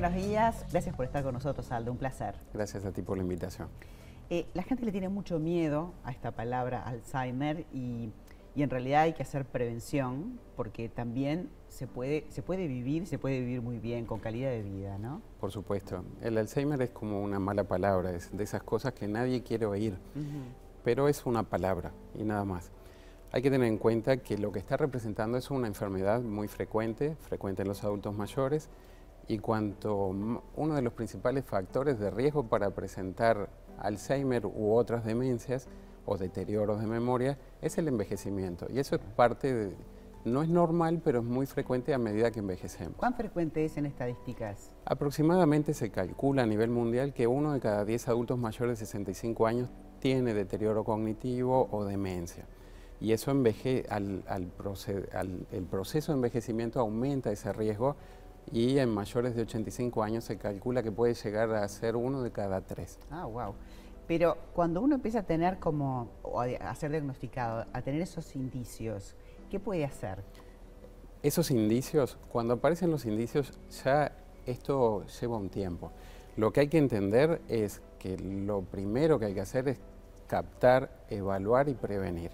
[0.00, 0.64] buenos días.
[0.72, 1.92] Gracias por estar con nosotros, Aldo.
[1.92, 2.34] Un placer.
[2.54, 3.68] Gracias a ti por la invitación.
[4.30, 8.10] Eh, la gente le tiene mucho miedo a esta palabra Alzheimer y,
[8.56, 13.40] en realidad hay que hacer prevención porque también se puede, se puede vivir, se puede
[13.40, 15.20] vivir muy bien, con calidad de vida, ¿no?
[15.38, 16.02] Por supuesto.
[16.22, 19.98] El Alzheimer es como una mala palabra, es de esas cosas que nadie quiere oír,
[20.82, 22.70] pero es una palabra y nada más.
[23.32, 27.16] Hay que tener en cuenta que lo que está representando es una enfermedad muy frecuente,
[27.16, 28.70] frecuente en los adultos mayores,
[29.28, 30.06] y cuanto
[30.56, 33.48] uno de los principales factores de riesgo para presentar
[33.78, 35.68] Alzheimer u otras demencias
[36.04, 38.66] o deterioros de memoria es el envejecimiento.
[38.70, 39.76] Y eso es parte de,
[40.24, 42.96] no es normal, pero es muy frecuente a medida que envejecemos.
[42.96, 44.70] ¿Cuán frecuente es en estadísticas?
[44.84, 49.46] Aproximadamente se calcula a nivel mundial que uno de cada 10 adultos mayores de 65
[49.46, 52.46] años tiene deterioro cognitivo o demencia
[53.00, 54.22] y eso enveje, al,
[55.50, 57.96] el proceso de envejecimiento aumenta ese riesgo
[58.52, 62.32] y en mayores de 85 años se calcula que puede llegar a ser uno de
[62.32, 62.98] cada tres.
[63.10, 63.54] Ah, wow.
[64.06, 66.10] Pero cuando uno empieza a tener como,
[66.60, 69.14] a ser diagnosticado, a tener esos indicios,
[69.50, 70.24] ¿qué puede hacer?
[71.22, 73.52] Esos indicios, cuando aparecen los indicios,
[73.84, 74.12] ya
[74.46, 75.92] esto lleva un tiempo.
[76.36, 79.78] Lo que hay que entender es que lo primero que hay que hacer es
[80.26, 82.30] captar, evaluar y prevenir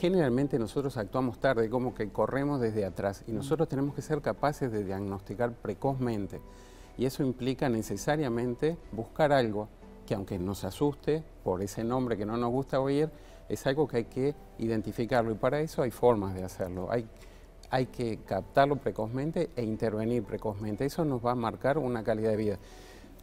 [0.00, 4.70] generalmente nosotros actuamos tarde, como que corremos desde atrás y nosotros tenemos que ser capaces
[4.72, 6.40] de diagnosticar precozmente.
[6.96, 9.68] Y eso implica necesariamente buscar algo
[10.06, 13.10] que aunque nos asuste por ese nombre que no nos gusta oír,
[13.48, 16.88] es algo que hay que identificarlo y para eso hay formas de hacerlo.
[16.90, 17.06] Hay,
[17.70, 20.84] hay que captarlo precozmente e intervenir precozmente.
[20.84, 22.58] Eso nos va a marcar una calidad de vida.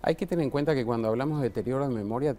[0.02, 2.36] Hay que tener en cuenta que cuando hablamos de deterioro de memoria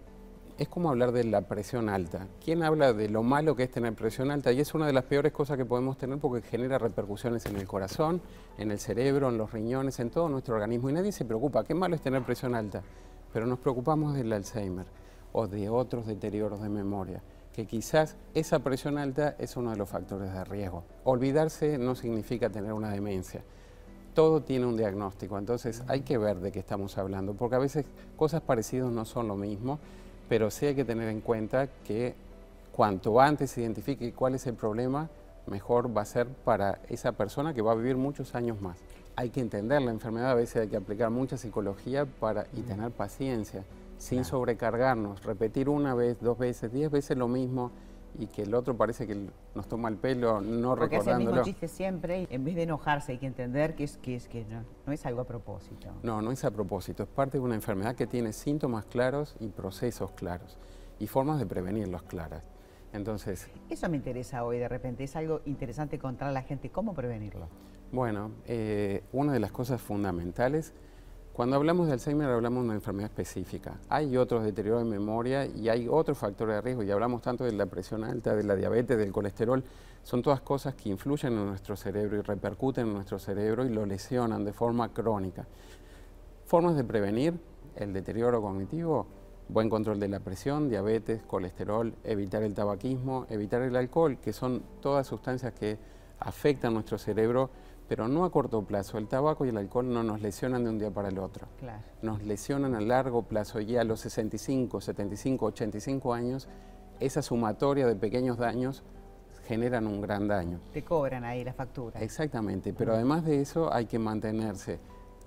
[0.58, 2.26] es como hablar de la presión alta.
[2.44, 4.52] ¿Quién habla de lo malo que es tener presión alta?
[4.52, 7.66] Y es una de las peores cosas que podemos tener porque genera repercusiones en el
[7.66, 8.20] corazón,
[8.58, 10.90] en el cerebro, en los riñones, en todo nuestro organismo.
[10.90, 11.64] Y nadie se preocupa.
[11.64, 12.82] ¿Qué malo es tener presión alta?
[13.32, 14.86] Pero nos preocupamos del Alzheimer
[15.32, 17.22] o de otros deterioros de memoria,
[17.54, 20.84] que quizás esa presión alta es uno de los factores de riesgo.
[21.04, 23.42] Olvidarse no significa tener una demencia
[24.14, 27.86] todo tiene un diagnóstico, entonces hay que ver de qué estamos hablando, porque a veces
[28.16, 29.78] cosas parecidas no son lo mismo
[30.32, 32.14] pero sí hay que tener en cuenta que
[32.74, 35.10] cuanto antes se identifique cuál es el problema,
[35.46, 38.78] mejor va a ser para esa persona que va a vivir muchos años más.
[39.14, 42.92] Hay que entender la enfermedad, a veces hay que aplicar mucha psicología para, y tener
[42.92, 43.64] paciencia,
[43.98, 47.70] sin sobrecargarnos, repetir una vez, dos veces, diez veces lo mismo
[48.18, 49.16] y que el otro parece que
[49.54, 50.96] nos toma el pelo no Porque recordándolo.
[50.96, 53.96] Porque es el mismo chiste siempre, en vez de enojarse hay que entender que, es,
[53.98, 55.88] que, es, que no, no, es algo a propósito.
[56.02, 59.48] No, no es a propósito, es parte de una enfermedad que tiene síntomas claros y
[59.48, 60.58] procesos claros
[60.98, 62.42] y formas de prevenirlos claras.
[62.92, 63.48] Entonces...
[63.70, 67.48] Eso me interesa hoy de repente, es algo interesante contar a la gente, ¿cómo prevenirlo?
[67.90, 70.74] Bueno, eh, una de las cosas fundamentales
[71.32, 73.78] cuando hablamos de Alzheimer hablamos de una enfermedad específica.
[73.88, 77.52] Hay otros deterioros de memoria y hay otros factores de riesgo y hablamos tanto de
[77.52, 79.64] la presión alta, de la diabetes, del colesterol.
[80.02, 83.86] Son todas cosas que influyen en nuestro cerebro y repercuten en nuestro cerebro y lo
[83.86, 85.46] lesionan de forma crónica.
[86.44, 87.40] Formas de prevenir
[87.76, 89.06] el deterioro cognitivo,
[89.48, 94.62] buen control de la presión, diabetes, colesterol, evitar el tabaquismo, evitar el alcohol, que son
[94.82, 95.78] todas sustancias que
[96.20, 97.48] afectan nuestro cerebro
[97.88, 98.98] pero no a corto plazo.
[98.98, 101.46] El tabaco y el alcohol no nos lesionan de un día para el otro.
[102.02, 106.48] Nos lesionan a largo plazo y a los 65, 75, 85 años,
[107.00, 108.82] esa sumatoria de pequeños daños
[109.46, 110.60] generan un gran daño.
[110.72, 112.00] Te cobran ahí la factura.
[112.00, 114.78] Exactamente, pero además de eso hay que mantenerse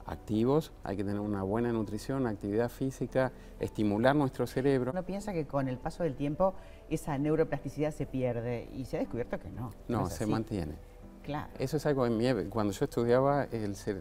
[0.05, 4.91] activos, hay que tener una buena nutrición, actividad física, estimular nuestro cerebro.
[4.91, 6.53] Uno piensa que con el paso del tiempo
[6.89, 9.71] esa neuroplasticidad se pierde y se ha descubierto que no.
[9.87, 10.75] No, se mantiene.
[11.59, 13.47] Eso es algo en mi Cuando yo estudiaba,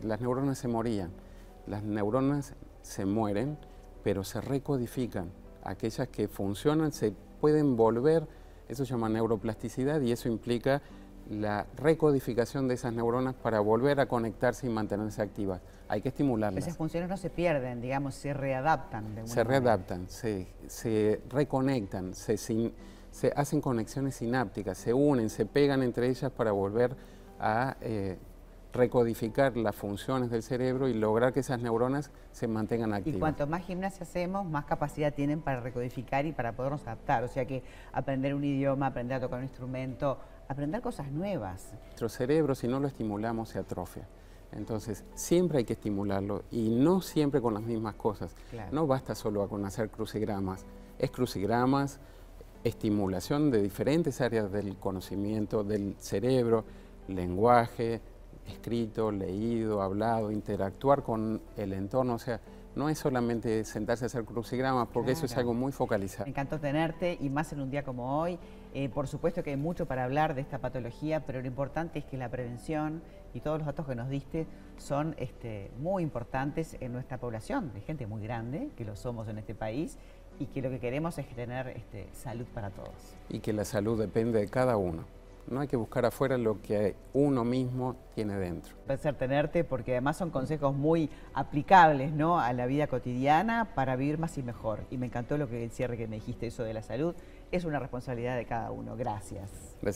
[0.03, 1.11] las neuronas se morían.
[1.67, 3.59] Las neuronas se mueren,
[4.03, 5.31] pero se recodifican.
[5.63, 8.27] Aquellas que funcionan se pueden volver,
[8.69, 10.83] eso se llama neuroplasticidad y eso implica
[11.31, 15.61] la recodificación de esas neuronas para volver a conectarse y mantenerse activas.
[15.89, 16.65] Hay que estimularlas.
[16.65, 19.15] Esas funciones no se pierden, digamos, se readaptan.
[19.15, 22.37] De se readaptan, se, se, reconectan, se,
[23.15, 26.97] se hacen conexiones sinápticas, se unen, se pegan entre ellas para volver
[27.39, 28.19] a eh,
[28.73, 33.17] recodificar las funciones del cerebro y lograr que esas neuronas se mantengan activas.
[33.17, 37.23] Y cuanto más gimnasia hacemos, más capacidad tienen para recodificar y para podernos adaptar.
[37.23, 37.63] O sea que
[37.93, 40.19] aprender un idioma, aprender a tocar un instrumento,
[40.49, 41.73] aprender cosas nuevas.
[41.85, 44.09] Nuestro cerebro, si no lo estimulamos, se atrofia.
[44.51, 48.35] Entonces, siempre hay que estimularlo y no siempre con las mismas cosas.
[48.73, 50.65] No basta solo con hacer crucigramas.
[50.99, 52.01] Es crucigramas,
[52.65, 56.65] estimulación de diferentes áreas del conocimiento, del cerebro,
[57.09, 58.01] lenguaje,
[58.49, 62.41] escrito, leído, hablado, interactuar con el entorno, o sea,
[62.75, 66.25] no es solamente sentarse a hacer crucigramas, porque eso es algo muy focalizado.
[66.25, 68.39] Me encantó tenerte y más en un día como hoy.
[68.75, 72.05] Eh, por supuesto que hay mucho para hablar de esta patología, pero lo importante es
[72.05, 74.47] que la prevención y todos los datos que nos diste
[74.79, 79.39] son este, muy importantes en nuestra población, de gente muy grande, que lo somos en
[79.39, 79.99] este país,
[80.39, 83.17] y que lo que queremos es tener este, salud para todos.
[83.29, 85.05] Y que la salud depende de cada uno.
[85.47, 88.75] No hay que buscar afuera lo que uno mismo tiene dentro.
[88.81, 92.41] Un placer tenerte porque además son consejos muy aplicables ¿no?
[92.41, 94.81] a la vida cotidiana para vivir más y mejor.
[94.91, 97.15] Y me encantó lo que el cierre que me dijiste, eso de la salud.
[97.53, 98.97] Es una responsabilidad de cada uno.
[98.97, 99.77] Gracias.